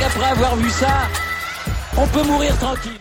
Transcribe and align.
avoir 0.00 0.56
vu 0.56 0.70
ça, 0.70 1.08
on 1.98 2.06
peut 2.06 2.26
mourir 2.26 2.56
tranquille. 2.58 2.98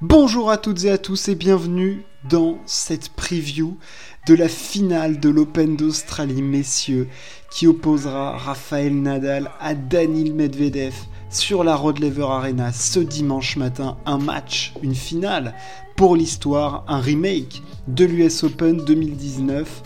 Bonjour 0.00 0.50
à 0.50 0.56
toutes 0.56 0.84
et 0.84 0.90
à 0.90 0.98
tous 0.98 1.28
et 1.28 1.34
bienvenue 1.36 2.04
dans 2.28 2.58
cette 2.66 3.10
preview 3.10 3.78
de 4.26 4.34
la 4.34 4.48
finale 4.48 5.20
de 5.20 5.28
l'Open 5.28 5.76
d'Australie, 5.76 6.42
messieurs, 6.42 7.08
qui 7.52 7.66
opposera 7.66 8.36
Raphaël 8.36 9.00
Nadal 9.00 9.50
à 9.60 9.74
Daniil 9.74 10.34
Medvedev 10.34 10.94
sur 11.30 11.62
la 11.62 11.76
Rod 11.76 12.00
Lever 12.00 12.26
Arena 12.28 12.72
ce 12.72 12.98
dimanche 12.98 13.56
matin. 13.56 13.96
Un 14.04 14.18
match, 14.18 14.72
une 14.82 14.96
finale 14.96 15.54
pour 15.96 16.16
l'histoire, 16.16 16.84
un 16.88 17.00
remake 17.00 17.62
de 17.86 18.04
l'US 18.04 18.42
Open 18.42 18.84
2019 18.84 19.82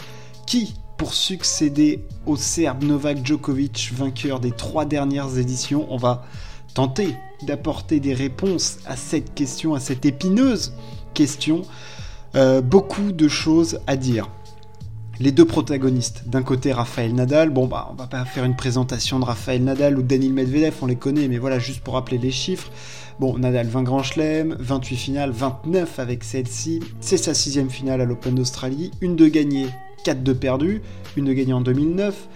qui, 0.46 0.74
pour 1.02 1.14
succéder 1.14 2.04
au 2.26 2.36
Serbe 2.36 2.84
Novak 2.84 3.26
Djokovic, 3.26 3.90
vainqueur 3.92 4.38
des 4.38 4.52
trois 4.52 4.84
dernières 4.84 5.36
éditions, 5.36 5.84
on 5.90 5.96
va 5.96 6.24
tenter 6.74 7.16
d'apporter 7.42 7.98
des 7.98 8.14
réponses 8.14 8.78
à 8.86 8.94
cette 8.94 9.34
question, 9.34 9.74
à 9.74 9.80
cette 9.80 10.06
épineuse 10.06 10.74
question. 11.12 11.62
Euh, 12.36 12.60
beaucoup 12.60 13.10
de 13.10 13.26
choses 13.26 13.80
à 13.88 13.96
dire. 13.96 14.28
Les 15.18 15.32
deux 15.32 15.44
protagonistes, 15.44 16.28
d'un 16.28 16.44
côté 16.44 16.72
Raphaël 16.72 17.12
Nadal, 17.16 17.50
bon 17.50 17.66
bah 17.66 17.88
on 17.90 17.94
va 17.94 18.06
pas 18.06 18.24
faire 18.24 18.44
une 18.44 18.54
présentation 18.54 19.18
de 19.18 19.24
Raphaël 19.24 19.64
Nadal 19.64 19.98
ou 19.98 20.02
de 20.02 20.06
Daniil 20.06 20.32
Medvedev, 20.32 20.74
on 20.82 20.86
les 20.86 20.94
connaît, 20.94 21.26
mais 21.26 21.38
voilà, 21.38 21.58
juste 21.58 21.80
pour 21.80 21.94
rappeler 21.94 22.18
les 22.18 22.30
chiffres. 22.30 22.70
Bon, 23.18 23.36
Nadal 23.36 23.66
20 23.66 23.82
grands 23.82 24.04
chelems, 24.04 24.56
28 24.60 24.96
finales, 24.96 25.30
29 25.32 25.98
avec 25.98 26.22
celle-ci, 26.22 26.78
c'est 27.00 27.16
sa 27.16 27.34
sixième 27.34 27.70
finale 27.70 28.00
à 28.00 28.04
l'Open 28.04 28.36
d'Australie, 28.36 28.92
une 29.00 29.16
de 29.16 29.26
gagnée, 29.26 29.66
4 30.04 30.22
de 30.22 30.32
perdues, 30.32 30.82
une 31.16 31.26
de 31.26 31.32
gagnée 31.32 31.52
en 31.52 31.60
2009. 31.60 32.28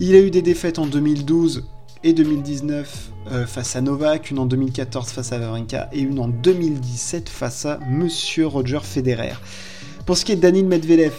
Il 0.00 0.14
a 0.14 0.20
eu 0.20 0.30
des 0.30 0.42
défaites 0.42 0.78
en 0.78 0.86
2012 0.86 1.64
et 2.04 2.12
2019 2.12 3.10
euh, 3.32 3.46
face 3.46 3.76
à 3.76 3.80
Novak, 3.80 4.30
une 4.30 4.38
en 4.38 4.46
2014 4.46 5.10
face 5.10 5.32
à 5.32 5.38
Wawrinka 5.38 5.88
et 5.92 6.00
une 6.00 6.18
en 6.18 6.28
2017 6.28 7.28
face 7.28 7.66
à 7.66 7.78
Monsieur 7.90 8.46
Roger 8.46 8.80
Federer. 8.82 9.34
Pour 10.06 10.16
ce 10.16 10.24
qui 10.24 10.32
est 10.32 10.36
de 10.36 10.40
Danil 10.40 10.66
Medvedev, 10.66 11.12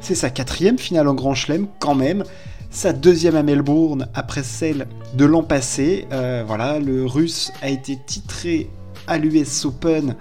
c'est 0.00 0.14
sa 0.14 0.30
quatrième 0.30 0.78
finale 0.78 1.08
en 1.08 1.14
Grand 1.14 1.34
Chelem 1.34 1.66
quand 1.78 1.94
même, 1.94 2.24
sa 2.70 2.92
deuxième 2.92 3.36
à 3.36 3.42
Melbourne 3.42 4.08
après 4.14 4.42
celle 4.42 4.86
de 5.14 5.24
l'an 5.24 5.42
passé. 5.42 6.06
Euh, 6.12 6.42
voilà, 6.46 6.80
le 6.80 7.06
Russe 7.06 7.52
a 7.62 7.70
été 7.70 7.98
titré 8.04 8.68
à 9.06 9.18
l'US 9.18 9.64
Open 9.64 10.16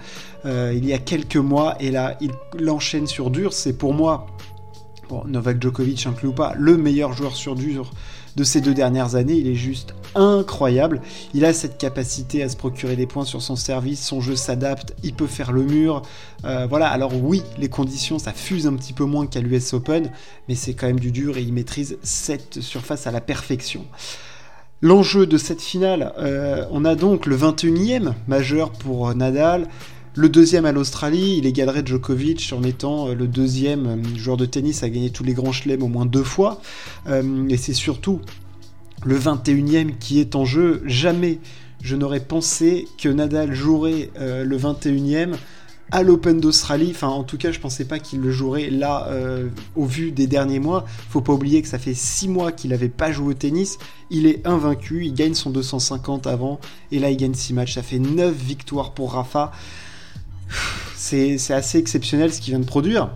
euh, 0.46 0.74
il 0.76 0.86
y 0.86 0.94
a 0.94 0.98
quelques 0.98 1.38
mois 1.38 1.76
et 1.80 1.90
là 1.90 2.18
il 2.22 2.70
enchaîne 2.70 3.08
sur 3.08 3.30
dur. 3.30 3.54
C'est 3.54 3.74
pour 3.74 3.94
moi, 3.94 4.28
Novak 5.28 5.62
Djokovic 5.62 6.06
inclus 6.08 6.30
ou 6.30 6.34
pas, 6.34 6.54
le 6.58 6.78
meilleur 6.78 7.14
joueur 7.14 7.36
sur 7.36 7.56
dur 7.56 7.92
de 8.36 8.44
ces 8.44 8.62
deux 8.62 8.74
dernières 8.74 9.16
années. 9.16 9.36
Il 9.36 9.48
est 9.48 9.56
juste 9.56 9.94
incroyable. 10.16 11.02
Il 11.34 11.46
a 11.46 11.54
cette 11.54 11.78
capacité 11.78 12.44
à 12.44 12.50
se 12.50 12.56
procurer 12.56 12.96
des 12.96 13.06
points 13.06 13.26
sur 13.26 13.42
son 13.42 13.56
service, 13.56 14.04
son 14.06 14.22
jeu 14.22 14.36
s'adapte, 14.36 14.96
il 15.04 15.14
peut 15.14 15.28
faire 15.28 15.52
le 15.52 15.64
mur. 15.64 16.02
Euh, 16.46 16.66
voilà, 16.68 16.88
alors 16.88 17.14
oui, 17.16 17.44
les 17.58 17.70
conditions, 17.70 18.20
ça 18.20 18.34
fuse 18.34 18.68
un 18.68 18.74
petit 18.74 18.94
peu 18.94 19.06
moins 19.06 19.28
qu'à 19.28 19.42
l'US 19.42 19.74
Open, 19.74 20.12
mais 20.48 20.56
c'est 20.56 20.74
quand 20.74 20.88
même 20.88 21.00
du 21.00 21.12
dur 21.12 21.38
et 21.38 21.42
il 21.42 21.54
maîtrise 21.54 21.98
cette 22.04 22.62
surface 22.62 23.08
à 23.08 23.12
la 23.12 23.22
perfection. 23.22 23.86
L'enjeu 24.82 25.26
de 25.26 25.38
cette 25.38 25.62
finale, 25.62 26.12
euh, 26.18 26.66
on 26.70 26.84
a 26.84 26.96
donc 26.96 27.26
le 27.26 27.38
21e 27.38 28.14
majeur 28.28 28.70
pour 28.72 29.16
Nadal, 29.16 29.70
le 30.16 30.30
deuxième 30.30 30.66
à 30.66 30.72
l'Australie, 30.72 31.38
il 31.40 31.48
égalerait 31.48 31.84
Djokovic 31.84 32.54
en 32.56 32.62
étant 32.62 33.08
euh, 33.08 33.16
le 33.16 33.28
deuxième 33.28 33.88
euh, 33.88 34.16
joueur 34.16 34.38
de 34.38 34.46
tennis 34.46 34.84
à 34.84 34.90
gagner 34.90 35.10
tous 35.10 35.24
les 35.24 35.34
grands 35.34 35.52
chelems 35.52 35.82
au 35.82 35.88
moins 35.88 36.06
deux 36.06 36.24
fois. 36.24 36.62
Euh, 37.08 37.48
et 37.50 37.58
c'est 37.58 37.74
surtout 37.74 38.22
le 39.04 39.18
21e 39.18 39.98
qui 39.98 40.20
est 40.20 40.36
en 40.36 40.46
jeu. 40.46 40.84
Jamais 40.86 41.40
je 41.82 41.96
n'aurais 41.96 42.20
pensé 42.20 42.88
que 42.98 43.10
Nadal 43.10 43.54
jouerait 43.54 44.10
le 44.16 44.58
21e 44.58 45.34
à 45.92 46.02
l'Open 46.02 46.40
d'Australie. 46.40 46.92
Enfin, 46.92 47.10
en 47.10 47.24
tout 47.24 47.38
cas, 47.38 47.52
je 47.52 47.60
pensais 47.60 47.84
pas 47.84 48.00
qu'il 48.00 48.22
le 48.22 48.32
jouerait 48.32 48.70
là 48.70 49.10
au 49.76 49.84
vu 49.84 50.14
des 50.14 50.26
derniers 50.26 50.60
mois. 50.60 50.86
Faut 51.10 51.20
pas 51.20 51.34
oublier 51.34 51.62
que 51.62 51.68
ça 51.68 51.80
fait 51.80 51.94
6 51.94 52.30
mois 52.30 52.54
qu'il 52.54 52.70
n'avait 52.70 52.88
pas 52.88 53.12
joué 53.12 53.32
au 53.32 53.34
tennis. 53.34 53.80
Il 54.12 54.28
est 54.28 54.48
invaincu, 54.48 55.08
il 55.08 55.14
gagne 55.14 55.34
son 55.34 55.50
250 55.50 56.26
avant 56.26 56.62
et 56.94 57.00
là 57.00 57.10
il 57.10 57.18
gagne 57.18 57.34
6 57.34 57.54
matchs. 57.54 57.74
Ça 57.74 57.84
fait 57.84 58.00
9 58.00 58.34
victoires 58.34 58.94
pour 58.94 59.12
Rafa 59.12 59.52
c'est 60.96 61.52
assez 61.52 61.78
exceptionnel 61.78 62.34
ce 62.34 62.42
qu'il 62.42 62.52
vient 62.52 62.60
de 62.60 62.66
produire. 62.66 63.10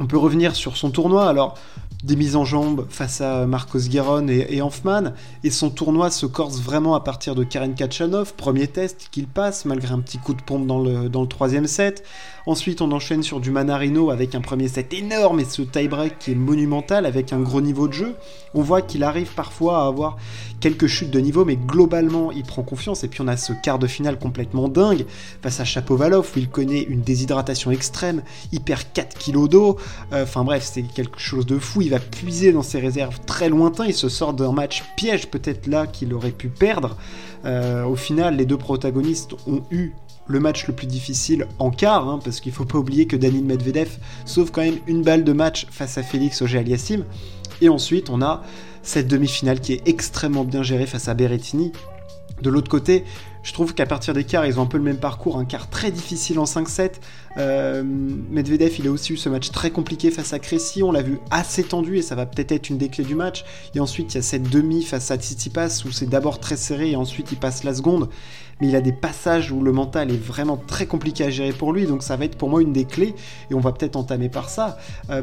On 0.00 0.06
peut 0.06 0.18
revenir 0.18 0.56
sur 0.56 0.76
son 0.76 0.90
tournoi. 0.90 1.28
Alors, 1.28 1.56
des 2.04 2.16
mises 2.16 2.36
en 2.36 2.44
jambes 2.44 2.86
face 2.88 3.20
à 3.20 3.46
Marcos 3.46 3.88
Gueron 3.88 4.28
et, 4.28 4.46
et 4.50 4.62
Hanfman, 4.62 5.14
et 5.42 5.50
son 5.50 5.70
tournoi 5.70 6.10
se 6.10 6.26
corse 6.26 6.60
vraiment 6.60 6.94
à 6.94 7.00
partir 7.00 7.34
de 7.34 7.44
Karen 7.44 7.74
Kachanov, 7.74 8.34
premier 8.34 8.68
test 8.68 9.08
qu'il 9.10 9.26
passe 9.26 9.64
malgré 9.64 9.92
un 9.92 10.00
petit 10.00 10.18
coup 10.18 10.34
de 10.34 10.42
pompe 10.42 10.66
dans 10.66 10.80
le, 10.82 11.26
troisième 11.26 11.66
set. 11.66 12.04
Ensuite, 12.46 12.82
on 12.82 12.92
enchaîne 12.92 13.22
sur 13.22 13.40
du 13.40 13.50
Manarino 13.50 14.10
avec 14.10 14.34
un 14.34 14.42
premier 14.42 14.68
set 14.68 14.92
énorme 14.92 15.40
et 15.40 15.46
ce 15.46 15.62
tie-break 15.62 16.18
qui 16.18 16.32
est 16.32 16.34
monumental 16.34 17.06
avec 17.06 17.32
un 17.32 17.40
gros 17.40 17.62
niveau 17.62 17.88
de 17.88 17.94
jeu. 17.94 18.16
On 18.52 18.60
voit 18.60 18.82
qu'il 18.82 19.02
arrive 19.02 19.32
parfois 19.34 19.82
à 19.82 19.86
avoir 19.86 20.18
quelques 20.60 20.86
chutes 20.86 21.10
de 21.10 21.20
niveau, 21.20 21.46
mais 21.46 21.56
globalement, 21.56 22.32
il 22.32 22.42
prend 22.42 22.62
confiance. 22.62 23.02
Et 23.02 23.08
puis, 23.08 23.22
on 23.22 23.28
a 23.28 23.38
ce 23.38 23.54
quart 23.54 23.78
de 23.78 23.86
finale 23.86 24.18
complètement 24.18 24.68
dingue 24.68 25.06
face 25.42 25.60
à 25.60 25.64
Chapovalov 25.64 26.30
où 26.36 26.38
il 26.38 26.50
connaît 26.50 26.82
une 26.82 27.00
déshydratation 27.00 27.70
extrême, 27.70 28.22
il 28.52 28.60
perd 28.60 28.82
4 28.92 29.16
kilos 29.16 29.48
d'eau. 29.48 29.78
Euh, 30.12 30.24
enfin 30.24 30.44
bref, 30.44 30.68
c'est 30.70 30.82
quelque 30.82 31.18
chose 31.18 31.46
de 31.46 31.58
fou. 31.58 31.80
Va 31.94 32.00
puiser 32.00 32.52
dans 32.52 32.62
ses 32.62 32.80
réserves 32.80 33.20
très 33.26 33.48
lointains. 33.48 33.86
Il 33.86 33.94
se 33.94 34.08
sort 34.08 34.34
d'un 34.34 34.52
match 34.52 34.84
piège, 34.96 35.28
peut-être 35.28 35.66
là, 35.66 35.86
qu'il 35.86 36.12
aurait 36.14 36.30
pu 36.30 36.48
perdre. 36.48 36.96
Euh, 37.44 37.84
au 37.84 37.96
final, 37.96 38.36
les 38.36 38.46
deux 38.46 38.56
protagonistes 38.56 39.34
ont 39.46 39.62
eu 39.70 39.92
le 40.26 40.40
match 40.40 40.66
le 40.66 40.74
plus 40.74 40.86
difficile 40.86 41.46
en 41.58 41.70
quart, 41.70 42.08
hein, 42.08 42.18
parce 42.24 42.40
qu'il 42.40 42.52
faut 42.52 42.64
pas 42.64 42.78
oublier 42.78 43.06
que 43.06 43.16
Danil 43.16 43.44
Medvedev 43.44 43.90
sauve 44.24 44.50
quand 44.50 44.62
même 44.62 44.78
une 44.86 45.02
balle 45.02 45.22
de 45.24 45.32
match 45.32 45.66
face 45.70 45.98
à 45.98 46.02
Félix 46.02 46.40
Auger-Aliassime. 46.40 47.04
Et 47.60 47.68
ensuite, 47.68 48.10
on 48.10 48.22
a 48.22 48.42
cette 48.82 49.08
demi-finale 49.08 49.60
qui 49.60 49.74
est 49.74 49.86
extrêmement 49.86 50.44
bien 50.44 50.62
gérée 50.62 50.86
face 50.86 51.08
à 51.08 51.14
Berrettini. 51.14 51.72
De 52.42 52.50
l'autre 52.50 52.70
côté, 52.70 53.04
je 53.44 53.52
trouve 53.52 53.74
qu'à 53.74 53.86
partir 53.86 54.14
des 54.14 54.24
quarts, 54.24 54.46
ils 54.46 54.58
ont 54.58 54.62
un 54.62 54.66
peu 54.66 54.78
le 54.78 54.82
même 54.82 54.98
parcours, 54.98 55.38
un 55.38 55.44
quart 55.44 55.68
très 55.68 55.90
difficile 55.90 56.38
en 56.38 56.44
5-7. 56.44 56.94
Euh, 57.36 57.84
Medvedev, 57.84 58.74
il 58.78 58.88
a 58.88 58.90
aussi 58.90 59.12
eu 59.12 59.16
ce 59.18 59.28
match 59.28 59.50
très 59.50 59.70
compliqué 59.70 60.10
face 60.10 60.32
à 60.32 60.38
Crécy, 60.38 60.82
on 60.82 60.90
l'a 60.90 61.02
vu 61.02 61.20
assez 61.30 61.62
tendu 61.62 61.98
et 61.98 62.02
ça 62.02 62.14
va 62.14 62.24
peut-être 62.24 62.52
être 62.52 62.70
une 62.70 62.78
des 62.78 62.88
clés 62.88 63.04
du 63.04 63.14
match. 63.14 63.44
Et 63.74 63.80
ensuite, 63.80 64.14
il 64.14 64.16
y 64.16 64.18
a 64.18 64.22
cette 64.22 64.48
demi 64.48 64.82
face 64.82 65.10
à 65.10 65.16
Tsitsipas 65.16 65.82
où 65.84 65.92
c'est 65.92 66.08
d'abord 66.08 66.40
très 66.40 66.56
serré 66.56 66.92
et 66.92 66.96
ensuite 66.96 67.32
il 67.32 67.38
passe 67.38 67.64
la 67.64 67.74
seconde 67.74 68.08
mais 68.60 68.68
il 68.68 68.76
a 68.76 68.80
des 68.80 68.92
passages 68.92 69.50
où 69.50 69.62
le 69.62 69.72
mental 69.72 70.10
est 70.10 70.22
vraiment 70.22 70.56
très 70.56 70.86
compliqué 70.86 71.24
à 71.24 71.30
gérer 71.30 71.52
pour 71.52 71.72
lui, 71.72 71.86
donc 71.86 72.02
ça 72.02 72.16
va 72.16 72.24
être 72.24 72.36
pour 72.36 72.48
moi 72.48 72.62
une 72.62 72.72
des 72.72 72.84
clés, 72.84 73.14
et 73.50 73.54
on 73.54 73.60
va 73.60 73.72
peut-être 73.72 73.96
entamer 73.96 74.28
par 74.28 74.48
ça, 74.48 74.78
euh, 75.10 75.22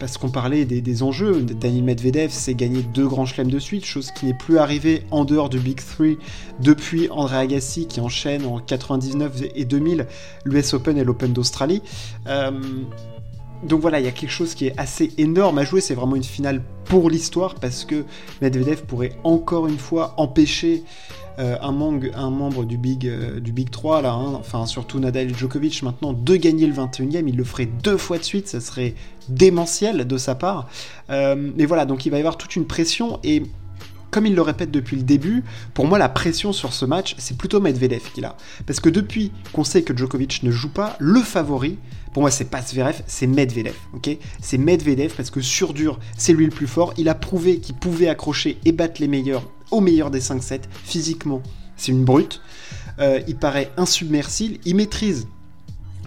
parce 0.00 0.18
qu'on 0.18 0.30
parlait 0.30 0.64
des, 0.64 1.02
enjeux, 1.02 1.42
Daniel 1.42 1.84
Medvedev 1.84 2.30
s'est 2.30 2.54
gagné 2.54 2.82
deux 2.82 3.06
grands 3.06 3.26
chelems 3.26 3.50
de 3.50 3.58
suite, 3.58 3.84
chose 3.84 4.10
qui 4.12 4.26
n'est 4.26 4.34
plus 4.34 4.58
arrivée 4.58 5.04
en 5.10 5.24
dehors 5.24 5.48
du 5.48 5.58
Big 5.58 5.80
Three 5.80 6.18
depuis 6.60 7.08
André 7.10 7.36
Agassi 7.36 7.86
qui 7.86 8.00
enchaîne 8.00 8.44
en 8.44 8.58
99 8.58 9.42
et 9.54 9.64
2000 9.64 10.06
l'US 10.44 10.74
Open 10.74 10.98
et 10.98 11.04
l'Open 11.04 11.32
d'Australie. 11.32 11.82
Euh, 12.26 12.50
donc 13.62 13.80
voilà, 13.80 14.00
il 14.00 14.04
y 14.04 14.08
a 14.08 14.12
quelque 14.12 14.30
chose 14.30 14.54
qui 14.54 14.66
est 14.66 14.78
assez 14.78 15.12
énorme 15.18 15.58
à 15.58 15.64
jouer. 15.64 15.80
C'est 15.80 15.94
vraiment 15.94 16.16
une 16.16 16.24
finale 16.24 16.62
pour 16.84 17.10
l'histoire 17.10 17.54
parce 17.54 17.84
que 17.84 18.04
Medvedev 18.40 18.82
pourrait 18.82 19.12
encore 19.24 19.66
une 19.68 19.78
fois 19.78 20.14
empêcher 20.16 20.84
euh, 21.38 21.56
un, 21.62 21.72
membre 21.72 22.64
du 22.64 22.76
Big, 22.76 23.06
euh, 23.06 23.40
du 23.40 23.52
Big 23.52 23.70
3, 23.70 24.02
là, 24.02 24.12
hein, 24.12 24.34
enfin 24.34 24.66
surtout 24.66 24.98
Nadal 24.98 25.30
et 25.30 25.34
Djokovic 25.34 25.82
maintenant, 25.82 26.12
de 26.12 26.36
gagner 26.36 26.66
le 26.66 26.74
21e. 26.74 27.24
Il 27.26 27.36
le 27.36 27.44
ferait 27.44 27.66
deux 27.66 27.96
fois 27.96 28.18
de 28.18 28.22
suite, 28.22 28.48
ça 28.48 28.60
serait 28.60 28.94
démentiel 29.28 30.06
de 30.06 30.18
sa 30.18 30.34
part. 30.34 30.68
Euh, 31.10 31.52
mais 31.56 31.64
voilà, 31.64 31.86
donc 31.86 32.04
il 32.04 32.10
va 32.10 32.18
y 32.18 32.20
avoir 32.20 32.36
toute 32.36 32.56
une 32.56 32.66
pression 32.66 33.18
et 33.24 33.44
comme 34.12 34.26
il 34.26 34.34
le 34.34 34.42
répète 34.42 34.70
depuis 34.70 34.96
le 34.96 35.02
début, 35.02 35.42
pour 35.72 35.86
moi 35.86 35.98
la 35.98 36.10
pression 36.10 36.52
sur 36.52 36.72
ce 36.74 36.84
match, 36.84 37.16
c'est 37.18 37.36
plutôt 37.36 37.60
Medvedev 37.60 38.12
qui 38.14 38.22
a. 38.22 38.36
Parce 38.66 38.78
que 38.78 38.90
depuis 38.90 39.32
qu'on 39.52 39.64
sait 39.64 39.82
que 39.82 39.96
Djokovic 39.96 40.42
ne 40.42 40.50
joue 40.50 40.68
pas, 40.68 40.96
le 41.00 41.20
favori, 41.20 41.78
pour 42.12 42.22
moi 42.22 42.30
c'est 42.30 42.44
pas 42.44 42.60
Zverev, 42.60 43.02
c'est 43.06 43.26
Medvedev. 43.26 43.74
c'est 44.40 44.58
Medvedev 44.58 45.14
parce 45.16 45.30
que 45.30 45.40
sur 45.40 45.72
dur, 45.72 45.98
c'est 46.16 46.34
lui 46.34 46.44
le 46.44 46.50
plus 46.50 46.66
fort. 46.66 46.92
Il 46.98 47.08
a 47.08 47.14
prouvé 47.14 47.58
qu'il 47.58 47.74
pouvait 47.74 48.08
accrocher 48.08 48.58
et 48.66 48.72
battre 48.72 49.00
les 49.00 49.08
meilleurs 49.08 49.50
au 49.70 49.80
meilleur 49.80 50.10
des 50.10 50.20
5-7. 50.20 50.60
Physiquement, 50.84 51.42
c'est 51.76 51.90
une 51.90 52.04
brute. 52.04 52.42
Euh, 52.98 53.20
il 53.26 53.36
paraît 53.36 53.72
insubmersible. 53.78 54.58
Il 54.66 54.76
maîtrise 54.76 55.26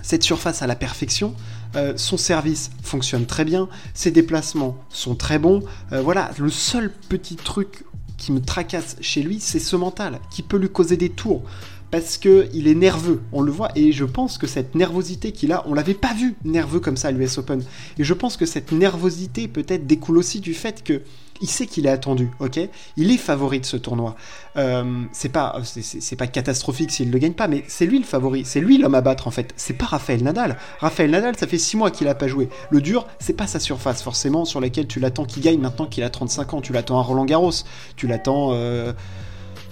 cette 0.03 0.21
surface 0.21 0.61
à 0.61 0.67
la 0.67 0.75
perfection. 0.75 1.33
Euh, 1.75 1.93
son 1.97 2.17
service 2.17 2.69
fonctionne 2.83 3.25
très 3.25 3.43
bien. 3.43 3.67
Ses 3.95 4.11
déplacements 4.11 4.77
sont 4.89 5.15
très 5.15 5.39
bons. 5.39 5.63
Euh, 5.91 6.01
voilà, 6.01 6.29
le 6.37 6.51
seul 6.51 6.91
petit 7.09 7.35
truc 7.35 7.83
qui 8.17 8.31
me 8.31 8.41
tracasse 8.41 8.95
chez 9.01 9.21
lui, 9.21 9.39
c'est 9.39 9.59
ce 9.59 9.75
mental 9.75 10.19
qui 10.31 10.41
peut 10.41 10.57
lui 10.57 10.69
causer 10.69 10.97
des 10.97 11.09
tours. 11.09 11.43
Parce 11.91 12.17
que 12.17 12.47
il 12.53 12.67
est 12.67 12.75
nerveux, 12.75 13.21
on 13.31 13.41
le 13.41 13.51
voit, 13.51 13.69
et 13.75 13.91
je 13.91 14.05
pense 14.05 14.37
que 14.37 14.47
cette 14.47 14.75
nervosité 14.75 15.31
qu'il 15.31 15.51
a, 15.51 15.63
on 15.67 15.73
l'avait 15.73 15.93
pas 15.93 16.13
vu 16.13 16.35
nerveux 16.43 16.79
comme 16.79 16.97
ça 16.97 17.09
à 17.09 17.11
l'US 17.11 17.37
Open, 17.37 17.63
et 17.97 18.03
je 18.03 18.13
pense 18.13 18.37
que 18.37 18.45
cette 18.45 18.71
nervosité 18.71 19.47
peut-être 19.47 19.87
découle 19.87 20.17
aussi 20.17 20.39
du 20.39 20.53
fait 20.53 20.83
que 20.83 21.01
il 21.41 21.49
sait 21.49 21.67
qu'il 21.67 21.85
est 21.85 21.89
attendu, 21.89 22.29
ok? 22.39 22.59
Il 22.97 23.11
est 23.11 23.17
favori 23.17 23.59
de 23.59 23.65
ce 23.65 23.77
tournoi. 23.77 24.15
Euh, 24.57 25.03
c'est 25.11 25.29
pas, 25.29 25.59
c'est 25.63 26.15
pas 26.15 26.27
catastrophique 26.27 26.91
s'il 26.91 27.11
le 27.11 27.17
gagne 27.17 27.33
pas, 27.33 27.47
mais 27.47 27.63
c'est 27.67 27.85
lui 27.85 27.99
le 27.99 28.05
favori, 28.05 28.45
c'est 28.45 28.61
lui 28.61 28.77
l'homme 28.77 28.95
à 28.95 29.01
battre 29.01 29.27
en 29.27 29.31
fait. 29.31 29.53
C'est 29.57 29.73
pas 29.73 29.85
Raphaël 29.85 30.23
Nadal. 30.23 30.57
Raphaël 30.79 31.11
Nadal, 31.11 31.35
ça 31.35 31.47
fait 31.47 31.57
6 31.57 31.77
mois 31.77 31.91
qu'il 31.91 32.07
a 32.07 32.15
pas 32.15 32.27
joué. 32.27 32.49
Le 32.69 32.81
dur, 32.81 33.05
c'est 33.19 33.33
pas 33.33 33.47
sa 33.47 33.59
surface 33.59 34.01
forcément 34.01 34.45
sur 34.45 34.61
laquelle 34.61 34.87
tu 34.87 34.99
l'attends 34.99 35.25
qu'il 35.25 35.43
gagne 35.43 35.59
maintenant 35.59 35.87
qu'il 35.87 36.03
a 36.03 36.09
35 36.09 36.53
ans. 36.53 36.61
Tu 36.61 36.71
l'attends 36.71 36.99
à 36.99 37.03
Roland 37.03 37.25
Garros, 37.25 37.51
tu 37.95 38.07
l'attends. 38.07 38.51
Euh, 38.53 38.93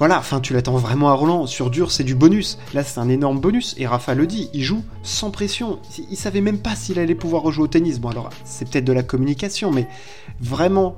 voilà, 0.04 0.20
enfin 0.20 0.42
tu 0.42 0.52
l'attends 0.52 0.76
vraiment 0.76 1.12
à 1.12 1.14
Roland. 1.14 1.48
Sur 1.48 1.70
dur, 1.70 1.90
c'est 1.90 2.04
du 2.04 2.14
bonus. 2.14 2.58
Là, 2.74 2.84
c'est 2.84 3.00
un 3.00 3.08
énorme 3.08 3.40
bonus. 3.40 3.74
Et 3.78 3.88
Rafa 3.88 4.16
le 4.16 4.28
dit, 4.28 4.50
il 4.54 4.62
joue 4.62 4.84
sans 5.02 5.32
pression. 5.32 5.80
Il 6.12 6.18
savait 6.18 6.42
même 6.42 6.58
pas 6.58 6.76
s'il 6.76 7.00
allait 7.00 7.16
pouvoir 7.16 7.42
rejouer 7.42 7.64
au 7.64 7.68
tennis. 7.68 8.02
Bon, 8.02 8.10
alors, 8.10 8.30
c'est 8.44 8.70
peut-être 8.70 8.84
de 8.84 8.92
la 8.92 9.04
communication, 9.04 9.72
mais 9.72 9.88
vraiment, 10.42 10.98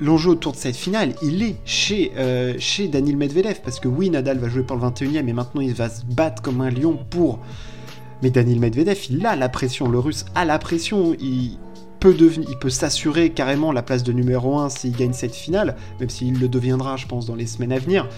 l'enjeu 0.00 0.30
autour 0.30 0.52
de 0.52 0.58
cette 0.58 0.76
finale, 0.76 1.16
il 1.22 1.42
est 1.42 1.56
chez, 1.64 2.12
euh, 2.18 2.54
chez 2.60 2.86
Daniel 2.86 3.16
Medvedev. 3.16 3.62
Parce 3.64 3.80
que 3.80 3.88
oui, 3.88 4.10
Nadal 4.10 4.38
va 4.38 4.48
jouer 4.48 4.62
pour 4.62 4.76
le 4.76 4.82
21 4.82 5.08
e 5.10 5.28
et 5.28 5.32
maintenant 5.32 5.60
il 5.60 5.74
va 5.74 5.88
se 5.88 6.04
battre 6.04 6.40
comme 6.40 6.60
un 6.60 6.70
lion 6.70 7.00
pour. 7.10 7.40
Mais 8.22 8.30
Daniel 8.30 8.60
Medvedev, 8.60 9.06
il 9.10 9.26
a 9.26 9.34
la 9.34 9.48
pression. 9.48 9.88
Le 9.88 9.98
russe 9.98 10.24
a 10.36 10.44
la 10.44 10.60
pression. 10.60 11.16
Il, 11.18 11.58
il 12.08 12.58
peut 12.60 12.70
s'assurer 12.70 13.30
carrément 13.30 13.72
la 13.72 13.82
place 13.82 14.02
de 14.02 14.12
numéro 14.12 14.58
1 14.58 14.68
s'il 14.70 14.96
gagne 14.96 15.12
cette 15.12 15.34
finale, 15.34 15.76
même 15.98 16.08
s'il 16.08 16.38
le 16.38 16.48
deviendra, 16.48 16.96
je 16.96 17.06
pense, 17.06 17.26
dans 17.26 17.34
les 17.34 17.46
semaines 17.46 17.72
à 17.72 17.78
venir. 17.78 18.08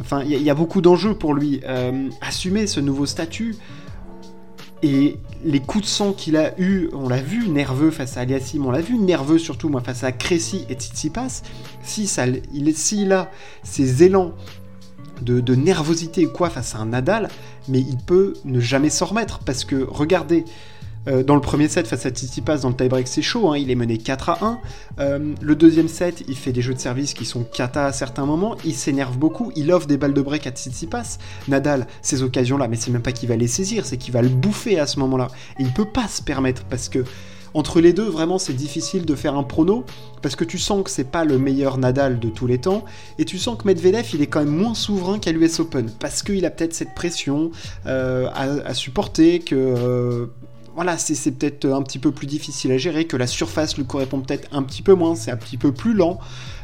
Enfin, 0.00 0.22
il 0.22 0.40
y, 0.40 0.50
a 0.50 0.54
beaucoup 0.54 0.80
d'enjeux 0.80 1.14
pour 1.14 1.34
lui. 1.34 1.60
Euh, 1.66 2.08
assumer 2.20 2.68
ce 2.68 2.78
nouveau 2.78 3.04
statut, 3.04 3.56
et 4.82 5.16
les 5.44 5.60
coups 5.60 5.84
de 5.84 5.88
sang 5.88 6.12
qu'il 6.12 6.36
a 6.36 6.58
eu, 6.60 6.88
on 6.92 7.08
l'a 7.08 7.20
vu 7.20 7.48
nerveux 7.48 7.90
face 7.90 8.16
à 8.16 8.20
Aliassim, 8.20 8.64
on 8.64 8.70
l'a 8.70 8.80
vu 8.80 8.96
nerveux 8.96 9.38
surtout 9.38 9.68
moi 9.68 9.80
face 9.80 10.04
à 10.04 10.12
Cressy 10.12 10.64
et 10.68 10.74
Tsitsipas. 10.74 11.42
Si 11.82 12.06
ça, 12.06 12.26
il, 12.26 12.76
s'il 12.76 13.12
a 13.12 13.30
ces 13.64 14.04
élans 14.04 14.34
de, 15.22 15.40
de, 15.40 15.54
nervosité 15.56 16.26
quoi 16.26 16.48
face 16.48 16.76
à 16.76 16.78
un 16.78 16.86
Nadal, 16.86 17.28
mais 17.68 17.80
il 17.80 17.96
peut 17.96 18.34
ne 18.44 18.60
jamais 18.60 18.90
s'en 18.90 19.06
remettre 19.06 19.40
parce 19.40 19.64
que 19.64 19.84
regardez, 19.88 20.44
euh, 21.06 21.22
dans 21.22 21.34
le 21.34 21.40
premier 21.40 21.68
set 21.68 21.86
face 21.86 22.06
à 22.06 22.10
Tsitsipas 22.10 22.58
dans 22.58 22.68
le 22.68 22.74
tie-break 22.74 23.06
c'est 23.06 23.22
chaud, 23.22 23.50
hein, 23.50 23.58
il 23.58 23.70
est 23.70 23.74
mené 23.74 23.98
4 23.98 24.30
à 24.30 24.38
1. 24.44 24.58
Euh, 24.98 25.34
le 25.40 25.56
deuxième 25.56 25.88
set 25.88 26.24
il 26.28 26.36
fait 26.36 26.52
des 26.52 26.62
jeux 26.62 26.74
de 26.74 26.80
service 26.80 27.14
qui 27.14 27.24
sont 27.24 27.44
cata 27.44 27.86
à 27.86 27.92
certains 27.92 28.26
moments, 28.26 28.56
il 28.64 28.74
s'énerve 28.74 29.16
beaucoup, 29.16 29.52
il 29.56 29.72
offre 29.72 29.86
des 29.86 29.96
balles 29.96 30.14
de 30.14 30.22
break 30.22 30.46
à 30.46 30.50
Tsitsipas. 30.50 31.18
Nadal, 31.48 31.86
ces 32.02 32.22
occasions-là, 32.22 32.68
mais 32.68 32.76
c'est 32.76 32.90
même 32.90 33.02
pas 33.02 33.12
qu'il 33.12 33.28
va 33.28 33.36
les 33.36 33.48
saisir, 33.48 33.86
c'est 33.86 33.96
qu'il 33.96 34.12
va 34.12 34.22
le 34.22 34.28
bouffer 34.28 34.78
à 34.78 34.86
ce 34.86 34.98
moment-là. 35.00 35.28
Et 35.58 35.62
il 35.62 35.72
peut 35.72 35.88
pas 35.88 36.08
se 36.08 36.22
permettre 36.22 36.64
parce 36.64 36.88
que 36.88 37.04
entre 37.54 37.80
les 37.80 37.92
deux, 37.92 38.08
vraiment, 38.08 38.38
c'est 38.38 38.52
difficile 38.52 39.04
de 39.04 39.14
faire 39.14 39.34
un 39.34 39.42
prono 39.42 39.84
parce 40.22 40.36
que 40.36 40.44
tu 40.44 40.58
sens 40.58 40.84
que 40.84 40.90
c'est 40.90 41.10
pas 41.10 41.24
le 41.24 41.38
meilleur 41.38 41.78
Nadal 41.78 42.18
de 42.18 42.28
tous 42.28 42.46
les 42.46 42.58
temps 42.58 42.84
et 43.18 43.24
tu 43.24 43.38
sens 43.38 43.56
que 43.58 43.66
Medvedev 43.66 44.06
il 44.14 44.22
est 44.22 44.26
quand 44.26 44.40
même 44.40 44.54
moins 44.54 44.74
souverain 44.74 45.18
qu'à 45.18 45.32
l'US 45.32 45.60
Open 45.60 45.90
parce 45.98 46.22
qu'il 46.22 46.44
a 46.44 46.50
peut-être 46.50 46.74
cette 46.74 46.94
pression 46.94 47.50
euh, 47.86 48.28
à, 48.34 48.74
supporter 48.74 49.40
que 49.40 50.28
voilà, 50.78 50.96
c'est 50.96 51.32
peut-être 51.32 51.66
un 51.66 51.82
petit 51.82 51.98
peu 51.98 52.12
plus 52.12 52.28
difficile 52.28 52.70
à 52.70 52.78
gérer, 52.78 53.04
que 53.04 53.16
la 53.16 53.26
surface 53.26 53.76
lui 53.76 53.84
correspond 53.84 54.20
peut-être 54.20 54.46
un 54.52 54.62
petit 54.62 54.82
peu 54.82 54.94
moins, 54.94 55.16
c'est 55.16 55.32
un 55.32 55.36
petit 55.36 55.56
peu 55.56 55.72
plus 55.72 55.92
lent. 55.92 56.20